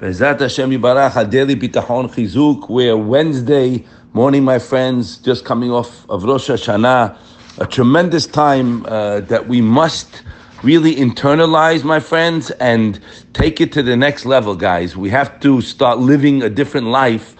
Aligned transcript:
Bezat 0.00 0.40
Hashem 0.40 0.70
Yibarach, 0.70 1.10
Adeli 1.10 1.54
Bitachon 1.54 2.08
Chizuk. 2.08 2.70
We're 2.70 2.96
Wednesday 2.96 3.84
morning, 4.14 4.42
my 4.42 4.58
friends, 4.58 5.18
just 5.18 5.44
coming 5.44 5.70
off 5.70 6.08
of 6.08 6.24
Rosh 6.24 6.48
Hashanah. 6.48 7.18
A 7.58 7.66
tremendous 7.66 8.26
time 8.26 8.86
uh, 8.86 9.20
that 9.20 9.46
we 9.46 9.60
must 9.60 10.22
really 10.62 10.96
internalize, 10.96 11.84
my 11.84 12.00
friends, 12.00 12.50
and 12.52 12.98
take 13.34 13.60
it 13.60 13.72
to 13.72 13.82
the 13.82 13.94
next 13.94 14.24
level, 14.24 14.56
guys. 14.56 14.96
We 14.96 15.10
have 15.10 15.38
to 15.40 15.60
start 15.60 15.98
living 15.98 16.44
a 16.44 16.48
different 16.48 16.86
life 16.86 17.36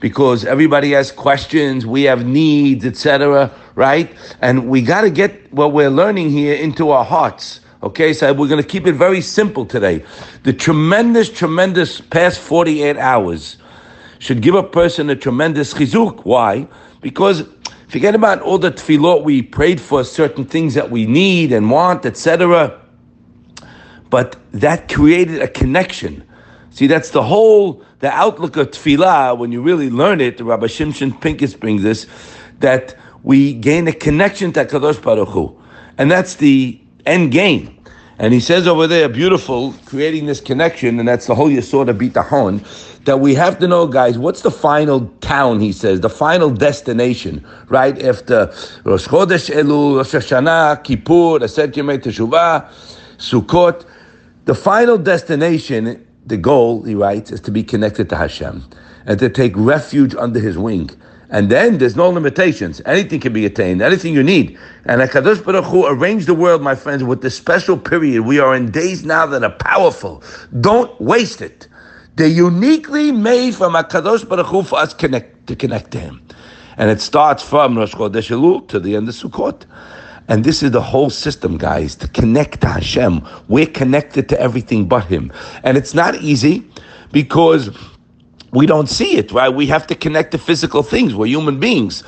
because 0.00 0.44
everybody 0.44 0.90
has 0.90 1.12
questions, 1.12 1.86
we 1.86 2.02
have 2.02 2.26
needs, 2.26 2.84
etc., 2.84 3.52
right? 3.76 4.12
And 4.40 4.68
we 4.68 4.82
got 4.82 5.02
to 5.02 5.10
get 5.10 5.52
what 5.52 5.72
we're 5.72 5.90
learning 5.90 6.30
here 6.30 6.56
into 6.56 6.90
our 6.90 7.04
hearts. 7.04 7.60
Okay, 7.82 8.12
so 8.12 8.30
we're 8.34 8.48
going 8.48 8.62
to 8.62 8.68
keep 8.68 8.86
it 8.86 8.92
very 8.92 9.22
simple 9.22 9.64
today. 9.64 10.04
The 10.42 10.52
tremendous, 10.52 11.30
tremendous 11.30 11.98
past 11.98 12.38
48 12.38 12.98
hours 12.98 13.56
should 14.18 14.42
give 14.42 14.54
a 14.54 14.62
person 14.62 15.08
a 15.08 15.16
tremendous 15.16 15.72
chizuk. 15.72 16.26
Why? 16.26 16.68
Because 17.00 17.48
forget 17.88 18.14
about 18.14 18.42
all 18.42 18.58
the 18.58 18.70
tefillot 18.70 19.24
we 19.24 19.40
prayed 19.40 19.80
for, 19.80 20.04
certain 20.04 20.44
things 20.44 20.74
that 20.74 20.90
we 20.90 21.06
need 21.06 21.52
and 21.52 21.70
want, 21.70 22.04
etc. 22.04 22.78
But 24.10 24.36
that 24.52 24.92
created 24.92 25.40
a 25.40 25.48
connection. 25.48 26.22
See, 26.68 26.86
that's 26.86 27.10
the 27.10 27.22
whole, 27.22 27.82
the 28.00 28.10
outlook 28.10 28.58
of 28.58 28.72
tefillah, 28.72 29.38
when 29.38 29.52
you 29.52 29.62
really 29.62 29.88
learn 29.88 30.20
it, 30.20 30.38
Rabbi 30.38 30.66
Shimshon 30.66 31.18
Pincus 31.22 31.54
brings 31.54 31.82
this, 31.82 32.06
that 32.58 32.94
we 33.22 33.54
gain 33.54 33.88
a 33.88 33.92
connection 33.92 34.52
to 34.52 34.66
Kadosh 34.66 35.02
Baruch 35.02 35.28
Hu. 35.28 35.58
And 35.96 36.10
that's 36.10 36.34
the 36.34 36.78
end 37.06 37.32
game. 37.32 37.79
And 38.20 38.34
he 38.34 38.40
says 38.40 38.66
over 38.66 38.86
there, 38.86 39.08
beautiful, 39.08 39.72
creating 39.86 40.26
this 40.26 40.42
connection, 40.42 40.98
and 40.98 41.08
that's 41.08 41.26
the 41.26 41.34
whole 41.34 41.48
Yisod 41.48 41.88
of 41.88 41.96
Bitahon, 41.96 42.62
that 43.06 43.18
we 43.18 43.34
have 43.34 43.58
to 43.60 43.66
know, 43.66 43.86
guys, 43.86 44.18
what's 44.18 44.42
the 44.42 44.50
final 44.50 45.06
town, 45.22 45.58
he 45.58 45.72
says, 45.72 46.02
the 46.02 46.10
final 46.10 46.50
destination, 46.50 47.42
right? 47.68 48.02
After 48.02 48.52
Rosh 48.84 49.08
Chodesh 49.08 49.48
Elul, 49.48 49.96
Rosh 49.96 50.14
Hashanah, 50.14 50.84
Kippur, 50.84 51.38
Aseret 51.38 51.72
Yemei 51.72 51.98
Teshuvah, 51.98 52.68
Sukkot, 53.16 53.86
the 54.44 54.54
final 54.54 54.98
destination, 54.98 56.06
the 56.26 56.36
goal, 56.36 56.82
he 56.82 56.94
writes, 56.94 57.30
is 57.30 57.40
to 57.40 57.50
be 57.50 57.62
connected 57.62 58.10
to 58.10 58.16
Hashem 58.16 58.62
and 59.06 59.18
to 59.18 59.30
take 59.30 59.54
refuge 59.56 60.14
under 60.14 60.40
his 60.40 60.58
wing. 60.58 60.90
And 61.30 61.48
then 61.48 61.78
there's 61.78 61.94
no 61.94 62.08
limitations. 62.08 62.82
Anything 62.86 63.20
can 63.20 63.32
be 63.32 63.46
attained, 63.46 63.82
anything 63.82 64.14
you 64.14 64.22
need. 64.22 64.58
And 64.84 65.00
HaKadosh 65.00 65.44
Baruch 65.44 65.64
Hu 65.64 65.86
arranged 65.86 66.26
the 66.26 66.34
world, 66.34 66.60
my 66.60 66.74
friends, 66.74 67.04
with 67.04 67.22
this 67.22 67.36
special 67.36 67.78
period. 67.78 68.22
We 68.22 68.40
are 68.40 68.54
in 68.54 68.72
days 68.72 69.04
now 69.04 69.26
that 69.26 69.44
are 69.44 69.50
powerful. 69.50 70.24
Don't 70.60 71.00
waste 71.00 71.40
it. 71.40 71.68
They're 72.16 72.26
uniquely 72.26 73.12
made 73.12 73.54
from 73.54 73.74
HaKadosh 73.74 74.28
Baruch 74.28 74.46
Hu 74.46 74.62
for 74.64 74.80
us 74.80 74.92
connect, 74.92 75.46
to 75.46 75.54
connect 75.54 75.92
to 75.92 76.00
Him. 76.00 76.20
And 76.76 76.90
it 76.90 77.00
starts 77.00 77.42
from 77.44 77.78
Rosh 77.78 77.94
Chodesh 77.94 78.30
Elul 78.30 78.66
to 78.68 78.80
the 78.80 78.96
end 78.96 79.08
of 79.08 79.14
Sukkot. 79.14 79.66
And 80.26 80.44
this 80.44 80.62
is 80.62 80.72
the 80.72 80.82
whole 80.82 81.10
system, 81.10 81.58
guys, 81.58 81.94
to 81.96 82.08
connect 82.08 82.62
to 82.62 82.68
Hashem. 82.68 83.26
We're 83.48 83.66
connected 83.66 84.28
to 84.30 84.40
everything 84.40 84.88
but 84.88 85.04
Him. 85.04 85.32
And 85.62 85.76
it's 85.76 85.94
not 85.94 86.16
easy 86.16 86.68
because 87.12 87.70
we 88.52 88.66
don't 88.66 88.88
see 88.88 89.16
it, 89.16 89.32
right? 89.32 89.48
We 89.48 89.66
have 89.66 89.86
to 89.88 89.94
connect 89.94 90.32
to 90.32 90.38
physical 90.38 90.82
things. 90.82 91.14
We're 91.14 91.26
human 91.26 91.60
beings. 91.60 92.02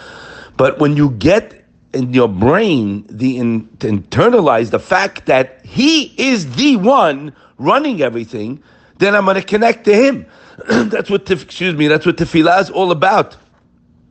But 0.56 0.78
when 0.78 0.96
you 0.96 1.10
get 1.10 1.64
in 1.92 2.12
your 2.12 2.28
brain 2.28 3.06
the 3.08 3.38
in, 3.38 3.68
to 3.78 3.88
internalize 3.88 4.70
the 4.70 4.78
fact 4.78 5.26
that 5.26 5.64
he 5.64 6.14
is 6.16 6.54
the 6.56 6.76
one 6.76 7.34
running 7.58 8.02
everything, 8.02 8.62
then 8.98 9.14
I'm 9.14 9.24
going 9.24 9.36
to 9.36 9.42
connect 9.42 9.84
to 9.84 9.94
him. 9.94 10.26
that's 10.68 11.10
what, 11.10 11.30
excuse 11.30 11.74
me, 11.74 11.88
that's 11.88 12.06
what 12.06 12.16
tefillah 12.16 12.60
is 12.60 12.70
all 12.70 12.90
about. 12.90 13.36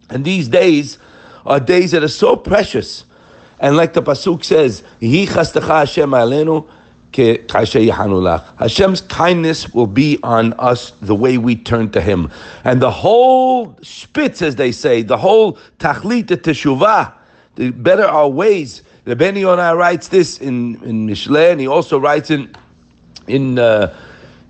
And 0.10 0.24
these 0.24 0.48
days 0.48 0.98
are 1.46 1.60
days 1.60 1.92
that 1.92 2.04
are 2.04 2.08
so 2.08 2.36
precious. 2.36 3.06
And 3.60 3.78
like 3.78 3.94
the 3.94 4.02
pasuk 4.02 4.44
says, 4.44 4.84
"Hi 5.02 5.80
Hashem 5.80 6.10
alenu." 6.12 6.68
Hashem's 7.14 9.02
kindness 9.02 9.74
will 9.74 9.88
be 9.88 10.20
on 10.24 10.54
us 10.54 10.92
the 11.02 11.16
way 11.16 11.38
we 11.38 11.56
turn 11.56 11.92
to 11.92 12.02
Him. 12.02 12.32
And 12.64 12.82
the 12.82 12.92
whole 12.92 13.78
spitz, 13.82 14.42
as 14.42 14.56
they 14.56 14.72
say, 14.72 15.02
the 15.02 15.18
whole 15.18 15.58
tachlit 15.80 16.28
teshuvah, 16.28 17.14
the 17.56 17.72
better 17.72 18.06
our 18.06 18.30
ways. 18.30 18.84
The 19.04 19.16
Ben 19.16 19.36
Yonah 19.36 19.76
writes 19.76 20.08
this 20.08 20.40
in, 20.40 20.82
in 20.84 21.08
Mishle, 21.08 21.52
and 21.52 21.60
he 21.60 21.68
also 21.68 22.00
writes 22.00 22.30
in 22.30 22.56
in 23.28 23.58
uh, 23.60 23.94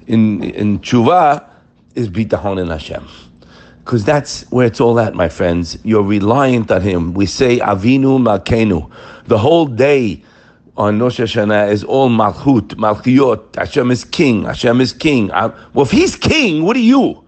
in 0.08 0.44
in 0.44 0.80
is 1.96 2.10
bitahon 2.10 2.62
in 2.62 2.68
Hashem. 2.68 3.08
Because 3.84 4.06
that's 4.06 4.44
where 4.52 4.68
it's 4.68 4.80
all 4.80 5.00
at, 5.00 5.16
my 5.16 5.28
friends. 5.28 5.78
You're 5.84 6.04
reliant 6.04 6.70
on 6.72 6.82
Him. 6.82 7.14
We 7.14 7.26
say 7.26 7.60
Avinu 7.60 8.20
Malkenu. 8.22 8.90
The 9.26 9.38
whole 9.38 9.66
day 9.66 10.24
on 10.78 11.00
Rosh 11.00 11.20
Hashanah 11.20 11.72
is 11.72 11.84
all 11.84 12.10
Malchut, 12.10 12.70
Malchiot. 12.76 13.56
Hashem 13.56 13.92
is 13.92 14.06
king. 14.06 14.44
Hashem 14.44 14.80
is 14.82 14.94
king. 14.94 15.32
I, 15.32 15.48
well, 15.74 15.86
if 15.86 15.92
he's 15.92 16.16
king, 16.16 16.64
what 16.64 16.76
are 16.76 16.80
you? 16.80 17.24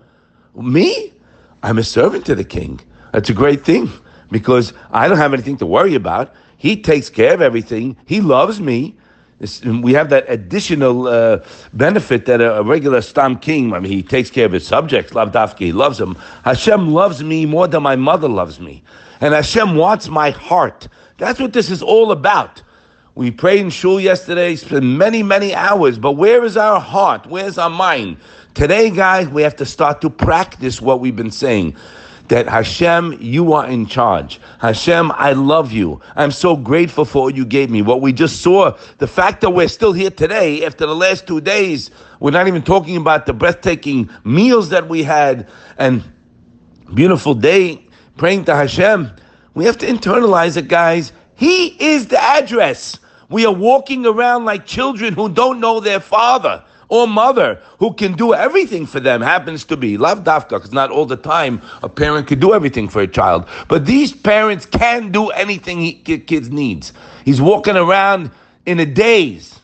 Me? 0.56 1.14
I'm 1.62 1.78
a 1.78 1.84
servant 1.84 2.26
to 2.28 2.36
the 2.36 2.44
king. 2.44 2.80
That's 3.12 3.30
a 3.30 3.34
great 3.34 3.64
thing 3.64 3.92
because 4.32 4.74
I 4.92 5.08
don't 5.08 5.18
have 5.18 5.34
anything 5.34 5.58
to 5.58 5.66
worry 5.66 5.96
about. 5.96 6.34
He 6.58 6.82
takes 6.82 7.10
care 7.10 7.34
of 7.34 7.42
everything. 7.42 7.98
He 8.06 8.22
loves 8.22 8.62
me. 8.62 8.98
we 9.66 9.94
have 9.94 10.10
that 10.10 10.26
additional 10.30 11.08
uh, 11.08 11.46
benefit 11.74 12.26
that 12.28 12.40
a, 12.40 12.60
a, 12.60 12.64
regular 12.64 13.02
Stam 13.02 13.38
king, 13.38 13.74
I 13.74 13.80
mean, 13.80 13.92
he 13.92 14.02
takes 14.02 14.30
care 14.30 14.46
of 14.46 14.54
his 14.54 14.66
subjects. 14.66 15.14
Lavdafki, 15.14 15.60
he 15.60 15.72
loves 15.74 15.98
them. 15.98 16.16
Hashem 16.46 16.94
loves 16.94 17.24
me 17.24 17.46
more 17.46 17.68
than 17.68 17.84
my 17.84 17.98
mother 17.98 18.30
loves 18.30 18.60
me. 18.60 18.84
And 19.20 19.34
Hashem 19.34 19.76
wants 19.76 20.08
my 20.08 20.30
heart. 20.30 20.88
That's 21.18 21.40
what 21.40 21.54
this 21.54 21.70
is 21.70 21.82
all 21.82 22.12
about. 22.12 22.62
We 23.16 23.30
prayed 23.30 23.60
in 23.60 23.70
shul 23.70 24.00
yesterday, 24.00 24.56
spent 24.56 24.84
many, 24.84 25.22
many 25.22 25.54
hours, 25.54 26.00
but 26.00 26.14
where 26.14 26.44
is 26.44 26.58
our 26.58 26.80
heart? 26.80 27.28
Where's 27.28 27.60
our 27.60 27.70
mind? 27.70 28.18
Today, 28.56 28.90
guys, 28.90 29.28
we 29.28 29.44
have 29.44 29.56
to 29.58 29.66
start 29.66 30.02
to 30.02 30.10
practice 30.10 30.82
what 30.82 31.00
we've 31.00 31.16
been 31.16 31.30
saying. 31.30 31.76
That 32.30 32.48
Hashem, 32.48 33.18
you 33.22 33.54
are 33.54 33.68
in 33.68 33.86
charge. 33.86 34.40
Hashem, 34.60 35.12
I 35.12 35.34
love 35.34 35.72
you. 35.72 36.02
I'm 36.16 36.32
so 36.32 36.56
grateful 36.56 37.06
for 37.06 37.26
what 37.26 37.36
you 37.36 37.46
gave 37.46 37.70
me. 37.70 37.84
What 37.84 38.02
we 38.02 38.14
just 38.14 38.42
saw, 38.42 38.76
the 38.98 39.08
fact 39.08 39.42
that 39.42 39.52
we're 39.52 39.68
still 39.68 39.94
here 39.94 40.10
today 40.10 40.66
after 40.66 40.88
the 40.88 40.96
last 40.96 41.28
two 41.28 41.42
days, 41.42 41.92
we're 42.20 42.32
not 42.32 42.48
even 42.48 42.64
talking 42.64 42.98
about 42.98 43.28
the 43.28 43.34
breathtaking 43.34 44.10
meals 44.24 44.70
that 44.70 44.88
we 44.88 45.04
had 45.04 45.50
and 45.78 46.04
beautiful 46.96 47.36
day 47.36 47.84
praying 48.18 48.46
to 48.46 48.56
Hashem. 48.56 49.12
We 49.54 49.66
have 49.66 49.78
to 49.80 49.86
internalize 49.86 50.58
it, 50.58 50.68
guys. 50.68 51.12
He 51.36 51.68
is 51.84 52.08
the 52.08 52.20
address. 52.20 52.98
We 53.34 53.48
are 53.48 53.54
walking 53.54 54.06
around 54.06 54.46
like 54.46 54.68
children 54.68 55.16
who 55.16 55.28
don't 55.28 55.60
know 55.60 55.80
their 55.80 56.00
father 56.00 56.64
or 56.88 57.08
mother 57.08 57.60
who 57.80 57.92
can 57.96 58.14
do 58.14 58.36
everything 58.36 58.86
for 58.86 59.00
them 59.00 59.22
happens 59.22 59.66
to 59.66 59.76
be. 59.76 59.98
Love 59.98 60.24
dafka 60.24 60.50
because 60.50 60.72
not 60.72 60.92
all 60.92 61.08
the 61.08 61.18
time 61.18 61.60
a 61.82 61.90
parent 61.90 62.28
can 62.28 62.40
do 62.40 62.54
everything 62.54 62.88
for 62.88 63.02
a 63.02 63.08
child. 63.08 63.48
But 63.68 63.88
these 63.88 64.14
parents 64.14 64.68
can 64.68 65.12
do 65.12 65.30
anything 65.32 65.80
he, 65.80 65.94
kids 65.94 66.52
needs. 66.52 66.94
He's 67.26 67.42
walking 67.42 67.76
around 67.76 68.30
in 68.68 68.80
a 68.80 68.86
daze. 68.86 69.60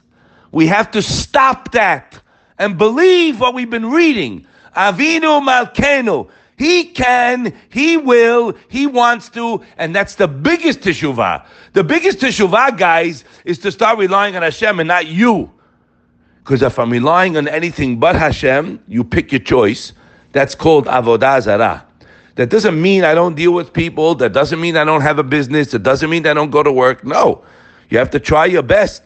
We 0.52 0.66
have 0.66 0.90
to 0.90 1.04
stop 1.04 1.72
that 1.74 2.20
and 2.58 2.76
believe 2.76 3.40
what 3.40 3.54
we've 3.54 3.70
been 3.70 3.92
reading. 3.92 4.48
Avinu 4.76 5.46
malkenu 5.48 6.28
he 6.60 6.84
can, 6.84 7.54
he 7.70 7.96
will, 7.96 8.54
he 8.68 8.86
wants 8.86 9.30
to, 9.30 9.64
and 9.78 9.96
that's 9.96 10.16
the 10.16 10.28
biggest 10.28 10.82
teshuvah. 10.82 11.46
The 11.72 11.86
biggest 11.86 12.20
teshuvah, 12.20 12.78
guys, 12.78 13.24
is 13.46 13.60
to 13.60 13.72
start 13.72 13.98
relying 13.98 14.36
on 14.36 14.42
Hashem 14.42 14.78
and 14.82 14.88
not 14.90 15.08
you. 15.08 15.50
Because 16.44 16.62
if 16.62 16.78
I'm 16.78 16.90
relying 16.90 17.38
on 17.38 17.48
anything 17.48 17.98
but 17.98 18.18
Hashem, 18.18 18.84
you 18.90 19.06
pick 19.06 19.32
your 19.32 19.40
choice. 19.40 19.94
That's 20.34 20.54
called 20.54 20.88
avodah 20.88 21.42
zarah. 21.42 21.86
That 22.36 22.50
doesn't 22.50 22.82
mean 22.82 23.06
I 23.06 23.16
don't 23.16 23.36
deal 23.36 23.54
with 23.54 23.72
people. 23.72 24.14
That 24.16 24.34
doesn't 24.34 24.60
mean 24.60 24.76
I 24.76 24.84
don't 24.84 25.02
have 25.02 25.18
a 25.18 25.24
business. 25.24 25.72
That 25.72 25.84
doesn't 25.84 26.10
mean 26.10 26.28
I 26.28 26.34
don't 26.34 26.52
go 26.52 26.62
to 26.62 26.74
work. 26.74 27.06
No, 27.06 27.42
you 27.90 27.98
have 27.98 28.10
to 28.10 28.20
try 28.20 28.46
your 28.46 28.64
best. 28.64 29.04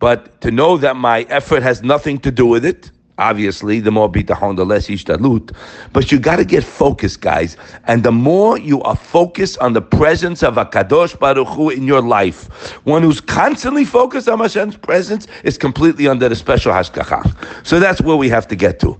But 0.00 0.40
to 0.40 0.50
know 0.50 0.76
that 0.78 0.96
my 0.96 1.22
effort 1.28 1.62
has 1.62 1.84
nothing 1.84 2.18
to 2.18 2.32
do 2.32 2.46
with 2.46 2.64
it, 2.64 2.90
Obviously, 3.18 3.80
the 3.80 3.90
more 3.90 4.12
bitachon, 4.12 4.56
the 4.56 4.66
less 4.66 4.88
hishtadlut. 4.88 5.54
But 5.92 6.12
you 6.12 6.18
got 6.18 6.36
to 6.36 6.44
get 6.44 6.62
focused, 6.62 7.22
guys. 7.22 7.56
And 7.84 8.04
the 8.04 8.12
more 8.12 8.58
you 8.58 8.82
are 8.82 8.96
focused 8.96 9.58
on 9.58 9.72
the 9.72 9.80
presence 9.80 10.42
of 10.42 10.58
a 10.58 10.66
kadosh 10.66 11.18
baruch 11.18 11.48
Hu 11.48 11.70
in 11.70 11.84
your 11.84 12.02
life, 12.02 12.72
one 12.84 13.02
who's 13.02 13.22
constantly 13.22 13.86
focused 13.86 14.28
on 14.28 14.40
Hashem's 14.40 14.76
presence 14.76 15.26
is 15.44 15.56
completely 15.56 16.06
under 16.06 16.28
the 16.28 16.36
special 16.36 16.72
hashgacha. 16.72 17.66
So 17.66 17.80
that's 17.80 18.02
where 18.02 18.16
we 18.16 18.28
have 18.28 18.46
to 18.48 18.56
get 18.56 18.80
to. 18.80 18.98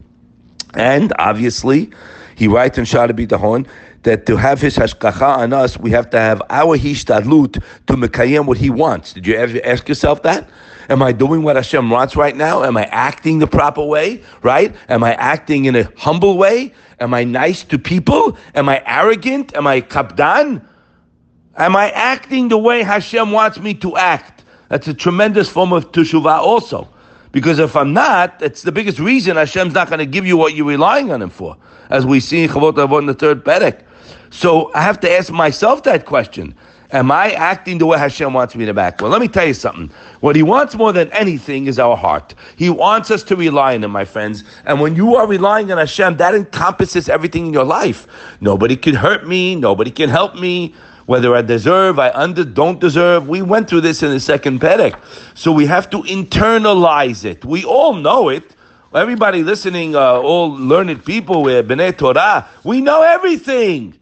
And 0.75 1.13
obviously, 1.19 1.91
he 2.37 2.49
writes 2.49 2.79
in 2.79 2.87
Shaar 2.87 3.09
HaBitachon 3.09 3.67
that 4.05 4.25
to 4.27 4.37
have 4.37 4.61
his 4.61 4.77
hashgacha 4.79 5.39
on 5.39 5.53
us, 5.53 5.79
we 5.79 5.91
have 5.91 6.09
to 6.11 6.19
have 6.19 6.41
our 6.49 6.79
hishtadlut 6.79 7.53
to 7.87 7.93
mekayem 7.93 8.47
what 8.47 8.57
he 8.57 8.71
wants. 8.71 9.13
Did 9.13 9.27
you 9.27 9.35
ever 9.35 9.59
ask 9.65 9.89
yourself 9.89 10.23
that? 10.23 10.49
Am 10.89 11.03
I 11.03 11.13
doing 11.13 11.43
what 11.43 11.57
Hashem 11.57 11.91
wants 11.91 12.15
right 12.17 12.37
now? 12.37 12.63
Am 12.63 12.77
I 12.77 12.85
acting 12.87 13.39
the 13.39 13.47
proper 13.47 13.85
way? 13.85 14.23
Right? 14.43 14.75
Am 14.89 15.03
I 15.03 15.15
acting 15.15 15.65
in 15.65 15.75
a 15.75 15.91
humble 15.97 16.39
way? 16.39 16.73
Am 17.01 17.13
I 17.13 17.25
nice 17.25 17.65
to 17.65 17.79
people? 17.79 18.39
Am 18.55 18.69
I 18.69 18.83
arrogant? 18.87 19.55
Am 19.57 19.67
I 19.67 19.81
kapdan? 19.81 20.65
Am 21.57 21.75
I 21.75 21.91
acting 21.91 22.49
the 22.49 22.59
way 22.59 22.83
Hashem 22.83 23.33
wants 23.33 23.59
me 23.59 23.75
to 23.75 23.97
act? 23.97 24.45
That's 24.69 24.89
a 24.89 24.95
tremendous 24.95 25.49
form 25.49 25.73
of 25.73 25.93
teshuvah 25.93 26.39
also. 26.39 26.89
Because 27.33 27.59
if 27.59 27.77
I'm 27.77 27.93
not, 27.93 28.41
it's 28.41 28.63
the 28.63 28.73
biggest 28.73 28.99
reason 28.99 29.37
Hashem's 29.37 29.75
not 29.75 29.89
going 29.89 29.99
to 29.99 30.07
give 30.07 30.27
you 30.27 30.37
what 30.37 30.55
you're 30.55 30.67
relying 30.67 31.13
on 31.13 31.21
Him 31.21 31.31
for, 31.31 31.57
as 31.91 32.07
we 32.07 32.21
see 32.21 32.45
in 32.45 32.51
Chovot 32.51 32.75
HaLevavot 32.75 33.01
in 33.01 33.07
the 33.07 33.15
third 33.15 33.45
Perek. 33.45 33.83
So 34.31 34.73
I 34.75 34.83
have 34.83 35.01
to 35.01 35.11
ask 35.11 35.33
myself 35.33 35.83
that 35.83 36.07
question. 36.07 36.55
Am 36.97 37.13
I 37.13 37.33
acting 37.33 37.77
the 37.77 37.85
way 37.85 37.99
Hashem 37.99 38.33
wants 38.33 38.57
me 38.57 38.65
to 38.65 38.81
act? 38.81 39.03
Well, 39.03 39.11
let 39.11 39.21
me 39.21 39.29
tell 39.29 39.47
you 39.47 39.53
something. 39.53 39.91
What 40.21 40.35
He 40.35 40.43
wants 40.43 40.75
more 40.75 40.95
than 40.95 41.13
anything 41.13 41.67
is 41.67 41.79
our 41.79 41.95
heart. 41.95 42.35
He 42.57 42.71
wants 42.71 43.11
us 43.11 43.23
to 43.25 43.37
rely 43.37 43.75
on 43.75 43.85
Him, 43.85 43.91
my 43.91 44.07
friends. 44.07 44.45
And 44.65 44.81
when 44.81 44.97
you 44.97 45.15
are 45.15 45.27
relying 45.27 45.71
on 45.71 45.77
Hashem, 45.77 46.17
that 46.17 46.35
encompasses 46.35 47.11
everything 47.11 47.49
in 47.49 47.53
your 47.53 47.67
life. 47.67 48.07
Nobody 48.41 48.79
can 48.79 48.95
hurt 48.95 49.29
me. 49.29 49.55
Nobody 49.57 49.91
can 49.91 50.09
help 50.09 50.37
me. 50.37 50.75
Whether 51.05 51.37
I 51.37 51.43
deserve, 51.43 51.99
I 51.99 52.09
under, 52.13 52.47
don't 52.47 52.81
deserve. 52.81 53.29
We 53.29 53.43
went 53.43 53.69
through 53.69 53.83
this 53.83 54.03
in 54.03 54.11
the 54.11 54.19
second 54.19 54.63
Perek. 54.63 54.99
So 55.35 55.53
we 55.53 55.67
have 55.67 55.91
to 55.91 55.99
internalize 56.05 57.27
it. 57.27 57.45
We 57.45 57.63
all 57.63 57.93
know 57.93 58.31
it. 58.31 58.57
Everybody 58.95 59.43
listening, 59.43 59.97
uh, 59.97 60.15
all 60.15 60.49
learned 60.57 61.05
people, 61.05 61.43
we're 61.43 61.63
B'nai 61.63 61.95
Torah. 61.99 62.49
We 62.65 62.81
know 62.81 63.03
everything. 63.03 63.99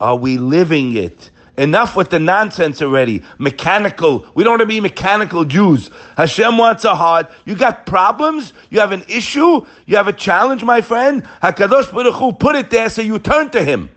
Are 0.00 0.16
we 0.16 0.38
living 0.38 0.96
it? 0.96 1.30
Enough 1.58 1.96
with 1.96 2.08
the 2.08 2.18
nonsense 2.18 2.80
already. 2.80 3.22
Mechanical. 3.38 4.26
We 4.34 4.42
don't 4.42 4.52
want 4.52 4.60
to 4.60 4.66
be 4.66 4.80
mechanical 4.80 5.44
Jews. 5.44 5.90
Hashem 6.16 6.56
wants 6.56 6.84
a 6.84 6.94
heart. 6.94 7.30
You 7.44 7.54
got 7.54 7.84
problems? 7.84 8.54
You 8.70 8.80
have 8.80 8.92
an 8.92 9.04
issue? 9.06 9.66
You 9.84 9.96
have 9.96 10.08
a 10.08 10.14
challenge, 10.14 10.64
my 10.64 10.80
friend? 10.80 11.22
HaKadosh 11.42 11.92
Baruch 11.92 12.14
Hu 12.14 12.32
put 12.32 12.56
it 12.56 12.70
there 12.70 12.88
so 12.88 13.02
you 13.02 13.18
turn 13.18 13.50
to 13.50 13.62
Him. 13.62 13.90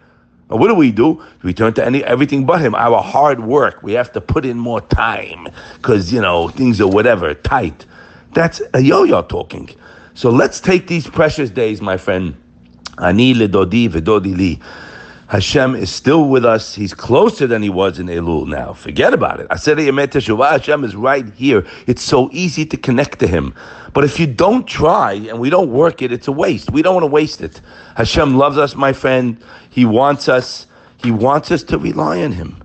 And 0.49 0.59
what 0.59 0.67
do 0.67 0.75
we 0.75 0.91
do? 0.91 1.23
We 1.43 1.53
turn 1.53 1.73
to 1.75 1.85
any, 1.85 2.03
everything 2.03 2.45
but 2.45 2.59
Him. 2.59 2.75
Our 2.75 3.01
hard 3.01 3.39
work. 3.39 3.81
We 3.81 3.93
have 3.93 4.11
to 4.11 4.21
put 4.21 4.45
in 4.45 4.57
more 4.57 4.81
time 4.81 5.47
because, 5.75 6.11
you 6.11 6.19
know, 6.19 6.49
things 6.49 6.81
are 6.81 6.87
whatever, 6.87 7.33
tight. 7.33 7.85
That's 8.33 8.61
a 8.73 8.81
yo-yo 8.81 9.21
talking. 9.21 9.69
So 10.13 10.29
let's 10.29 10.59
take 10.59 10.87
these 10.87 11.07
precious 11.07 11.49
days, 11.49 11.81
my 11.81 11.95
friend. 11.95 12.35
Ani 12.97 13.33
ledodi 13.33 13.89
vedodi 13.89 14.35
li. 14.35 14.59
Hashem 15.27 15.73
is 15.73 15.91
still 15.91 16.29
with 16.29 16.45
us. 16.45 16.75
He's 16.75 16.93
closer 16.93 17.47
than 17.47 17.63
he 17.63 17.69
was 17.69 17.97
in 17.97 18.07
Elul 18.07 18.47
now. 18.47 18.73
Forget 18.73 19.11
about 19.11 19.39
it. 19.39 19.47
I 19.49 19.55
said 19.55 19.79
Hashem 19.79 20.83
is 20.83 20.95
right 20.95 21.33
here. 21.33 21.65
It's 21.87 22.03
so 22.03 22.29
easy 22.31 22.63
to 22.67 22.77
connect 22.77 23.19
to 23.19 23.27
him. 23.27 23.55
But 23.93 24.03
if 24.03 24.19
you 24.19 24.27
don't 24.27 24.67
try 24.67 25.13
and 25.13 25.39
we 25.39 25.49
don't 25.49 25.71
work 25.71 26.03
it, 26.03 26.11
it's 26.11 26.27
a 26.27 26.31
waste. 26.31 26.69
We 26.71 26.83
don't 26.83 26.93
want 26.93 27.03
to 27.03 27.11
waste 27.11 27.41
it. 27.41 27.59
Hashem 27.95 28.37
loves 28.37 28.57
us, 28.57 28.75
my 28.75 28.93
friend. 28.93 29.43
He 29.71 29.83
wants 29.83 30.29
us. 30.29 30.67
He 31.03 31.09
wants 31.09 31.51
us 31.51 31.63
to 31.63 31.79
rely 31.79 32.21
on 32.21 32.31
him. 32.31 32.63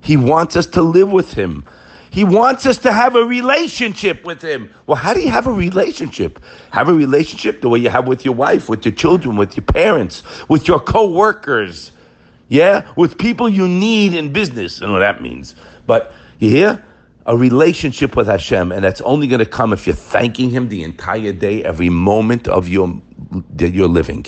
He 0.00 0.16
wants 0.16 0.56
us 0.56 0.66
to 0.66 0.82
live 0.82 1.10
with 1.10 1.32
him. 1.32 1.64
He 2.10 2.22
wants 2.22 2.66
us 2.66 2.78
to 2.78 2.92
have 2.92 3.16
a 3.16 3.24
relationship 3.24 4.24
with 4.24 4.40
him. 4.40 4.72
Well, 4.86 4.96
how 4.96 5.12
do 5.12 5.20
you 5.20 5.30
have 5.30 5.48
a 5.48 5.52
relationship? 5.52 6.40
Have 6.70 6.88
a 6.88 6.94
relationship 6.94 7.60
the 7.60 7.68
way 7.68 7.80
you 7.80 7.90
have 7.90 8.06
with 8.06 8.24
your 8.24 8.34
wife, 8.34 8.68
with 8.68 8.84
your 8.84 8.94
children, 8.94 9.36
with 9.36 9.56
your 9.56 9.64
parents, 9.64 10.22
with 10.48 10.68
your 10.68 10.78
co-workers 10.78 11.90
yeah, 12.48 12.90
with 12.96 13.18
people 13.18 13.48
you 13.48 13.66
need 13.66 14.14
in 14.14 14.32
business. 14.32 14.80
I 14.80 14.86
know 14.86 14.92
what 14.92 15.00
that 15.00 15.22
means. 15.22 15.54
But 15.86 16.12
you 16.38 16.50
hear? 16.50 16.84
A 17.28 17.36
relationship 17.36 18.14
with 18.14 18.28
Hashem, 18.28 18.70
and 18.70 18.84
that's 18.84 19.00
only 19.00 19.26
going 19.26 19.40
to 19.40 19.46
come 19.46 19.72
if 19.72 19.84
you're 19.84 19.96
thanking 19.96 20.48
Him 20.48 20.68
the 20.68 20.84
entire 20.84 21.32
day, 21.32 21.64
every 21.64 21.88
moment 21.88 22.46
of 22.46 22.68
your 22.68 23.02
that 23.56 23.74
you're 23.74 23.88
living. 23.88 24.26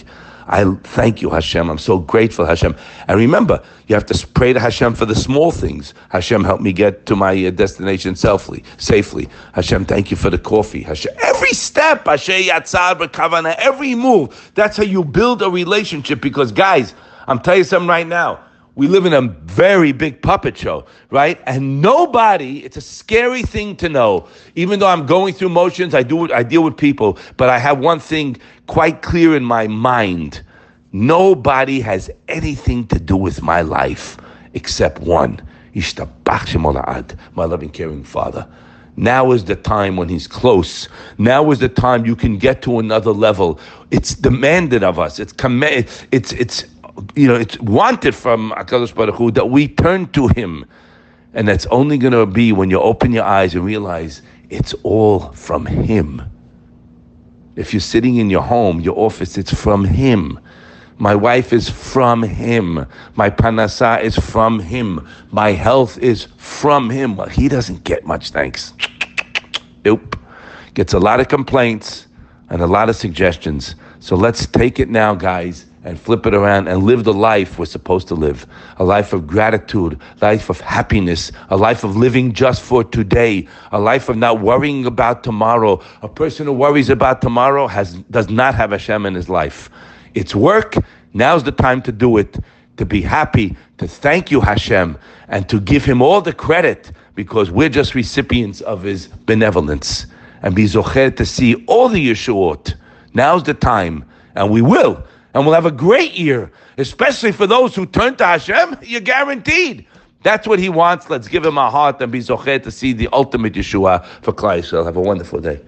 I 0.49 0.65
thank 0.83 1.21
you, 1.21 1.29
Hashem. 1.29 1.69
I'm 1.69 1.79
so 1.79 1.99
grateful, 1.99 2.47
Hashem. 2.47 2.75
And 3.07 3.19
remember, 3.19 3.63
you 3.87 3.95
have 3.95 4.07
to 4.07 4.27
pray 4.29 4.55
to 4.55 4.59
Hashem 4.59 4.95
for 4.95 5.05
the 5.05 5.15
small 5.15 5.51
things. 5.51 5.93
Hashem, 6.09 6.43
help 6.43 6.63
me 6.63 6.73
get 6.73 7.05
to 7.07 7.15
my 7.15 7.47
uh, 7.47 7.51
destination 7.51 8.17
safely. 8.17 8.65
Safely, 8.79 9.29
Hashem, 9.53 9.85
thank 9.85 10.11
you 10.11 10.17
for 10.17 10.31
the 10.31 10.39
coffee. 10.39 10.83
Hashem, 10.83 11.13
every 11.23 11.53
step, 11.53 12.07
Hashem, 12.07 12.45
Yatzar, 12.45 13.55
every 13.59 13.95
move. 13.95 14.51
That's 14.55 14.79
how 14.79 14.85
you 14.85 15.05
build 15.05 15.43
a 15.43 15.51
relationship. 15.51 16.23
Because, 16.23 16.51
guys, 16.51 16.95
I'm 17.29 17.39
telling 17.39 17.59
you 17.59 17.65
something 17.65 17.89
right 17.89 18.07
now. 18.07 18.41
We 18.75 18.87
live 18.87 19.07
in 19.07 19.13
a 19.13 19.23
very 19.23 19.93
big 19.93 20.23
puppet 20.23 20.57
show, 20.57 20.87
right? 21.11 21.41
And 21.47 21.83
nobody, 21.83 22.65
it's 22.65 22.77
a 22.77 22.81
scary 22.81 23.43
thing 23.43 23.77
to 23.77 23.89
know. 23.89 24.29
Even 24.55 24.79
though 24.79 24.87
I'm 24.87 25.05
going 25.05 25.35
through 25.35 25.49
motions, 25.49 25.95
I 25.95 26.05
do 26.05 26.33
I 26.33 26.45
deal 26.45 26.63
with 26.63 26.77
people, 26.77 27.19
but 27.37 27.49
I 27.49 27.59
have 27.59 27.81
one 27.81 27.99
thing 28.01 28.37
quite 28.69 29.03
clear 29.03 29.37
in 29.37 29.45
my 29.45 29.67
mind. 29.67 30.43
Nobody 30.93 31.81
has 31.81 32.09
anything 32.29 32.87
to 32.87 33.01
do 33.01 33.17
with 33.17 33.43
my 33.43 33.63
life 33.63 34.17
except 34.55 35.01
one. 35.01 35.43
My 35.75 37.45
loving, 37.45 37.71
caring 37.71 38.05
Father. 38.05 38.49
Now 38.97 39.33
is 39.33 39.45
the 39.45 39.55
time 39.57 39.97
when 39.97 40.09
He's 40.09 40.27
close. 40.27 40.89
Now 41.19 41.51
is 41.51 41.61
the 41.61 41.69
time 41.69 42.07
you 42.07 42.17
can 42.17 42.39
get 42.39 42.63
to 42.63 42.79
another 42.79 43.13
level. 43.13 43.61
It's 43.91 44.15
demanded 44.15 44.83
of 44.83 44.99
us. 44.99 45.21
It's 45.21 45.33
command. 45.33 45.87
It's 46.11 46.33
it's 46.33 46.65
you 47.15 47.29
know, 47.29 47.35
it's 47.35 47.59
wanted 47.61 48.15
from 48.15 48.53
Hakadosh 48.53 48.95
Baruch 48.95 49.15
Hu 49.15 49.31
that 49.33 49.51
we 49.51 49.69
turn 49.69 50.09
to 50.09 50.29
Him, 50.29 50.65
and 51.35 51.47
that's 51.47 51.67
only 51.67 51.99
going 51.99 52.13
to 52.13 52.27
be 52.27 52.53
when 52.53 52.71
you 52.71 52.81
open 52.81 53.13
your 53.13 53.25
eyes 53.25 53.55
and 53.55 53.65
realize 53.65 54.23
it's 54.51 54.75
all 54.83 55.33
from 55.33 55.67
Him. 55.67 56.23
If 57.57 57.73
you're 57.73 57.81
sitting 57.81 58.17
in 58.17 58.31
your 58.31 58.43
home, 58.43 58.81
your 58.81 58.99
office, 58.99 59.37
it's 59.37 59.53
from 59.53 59.85
Him. 59.85 60.39
My 60.99 61.15
wife 61.15 61.53
is 61.53 61.69
from 61.69 62.23
Him. 62.23 62.87
My 63.15 63.31
parnasa 63.31 64.03
is 64.03 64.17
from 64.17 64.59
Him. 64.59 65.07
My 65.31 65.53
health 65.53 65.99
is 65.99 66.25
from 66.37 66.91
Him. 66.91 67.17
Well, 67.17 67.29
He 67.29 67.49
doesn't 67.49 67.85
get 67.85 68.05
much 68.05 68.31
thanks. 68.31 68.73
Nope. 69.85 70.19
Gets 70.75 70.93
a 70.93 70.99
lot 70.99 71.21
of 71.21 71.29
complaints 71.29 72.07
and 72.51 72.63
a 72.63 72.67
lot 72.67 72.89
of 72.89 72.97
suggestions. 72.97 73.75
So 74.01 74.17
let's 74.17 74.47
take 74.47 74.81
it 74.81 74.89
now, 74.89 75.15
guys 75.15 75.68
and 75.89 75.99
flip 75.99 76.27
it 76.27 76.35
around 76.35 76.69
and 76.69 76.83
live 76.83 77.05
the 77.05 77.15
life 77.15 77.59
we're 77.59 77.65
supposed 77.65 78.07
to 78.09 78.15
live 78.15 78.47
a 78.77 78.85
life 78.85 79.15
of 79.15 79.27
gratitude, 79.27 79.99
life 80.21 80.51
of 80.51 80.61
happiness, 80.61 81.33
a 81.49 81.57
life 81.57 81.83
of 81.83 81.97
living 81.97 82.35
just 82.35 82.61
for 82.61 82.85
today, 82.85 83.49
a 83.73 83.81
life 83.81 84.11
of 84.11 84.17
not 84.17 84.41
worrying 84.41 84.85
about 84.85 85.25
tomorrow. 85.25 85.81
A 86.03 86.09
person 86.09 86.47
who 86.47 86.53
worries 86.53 86.91
about 86.91 87.23
tomorrow 87.23 87.67
has, 87.67 87.95
does 88.11 88.29
not 88.29 88.55
have 88.55 88.71
Hashem 88.71 89.07
in 89.07 89.15
his 89.15 89.31
life. 89.31 89.71
It's 90.13 90.35
work. 90.35 90.75
Now's 91.15 91.43
the 91.43 91.53
time 91.53 91.81
to 91.83 91.91
do 91.91 92.19
it, 92.19 92.37
to 92.77 92.85
be 92.85 93.01
happy, 93.01 93.57
to 93.79 93.89
thank 93.89 94.31
you, 94.31 94.43
Hashem, 94.43 94.99
and 95.29 95.49
to 95.49 95.59
give 95.59 95.87
him 95.87 96.03
all 96.03 96.21
the 96.21 96.35
credit 96.35 96.93
because 97.15 97.51
we're 97.51 97.71
just 97.71 97.95
recipients 97.95 98.61
of 98.61 98.83
his 98.83 99.09
benevolence 99.09 100.07
and 100.43 100.55
be 100.55 100.65
zocher 100.65 101.17
to 101.17 101.25
see 101.25 101.65
all 101.67 101.89
the 101.89 102.11
Yeshuot. 102.11 102.75
Now's 103.15 103.43
the 103.43 103.55
time, 103.55 104.05
and 104.35 104.51
we 104.51 104.61
will 104.61 105.03
and 105.39 105.47
we'll 105.47 105.55
have 105.55 105.67
a 105.67 105.71
great 105.71 106.15
year, 106.15 106.51
especially 106.79 107.31
for 107.31 107.47
those 107.47 107.73
who 107.73 107.87
turn 107.87 108.17
to 108.17 108.27
Hashem. 108.27 108.77
You're 108.83 109.01
guaranteed. 109.01 109.87
That's 110.25 110.49
what 110.49 110.59
He 110.59 110.69
wants. 110.69 111.09
Let's 111.09 111.29
give 111.29 111.47
Him 111.47 111.59
our 111.59 111.71
heart 111.71 112.03
and 112.03 112.11
be 112.11 112.19
zocher 112.19 112.61
to 112.61 112.73
see 112.73 112.93
the 112.93 113.09
ultimate 113.13 113.53
Yeshua 113.53 114.05
for 114.23 114.33
Klal 114.33 114.85
Have 114.85 114.97
a 114.97 115.01
wonderful 115.01 115.41
day. 115.41 115.61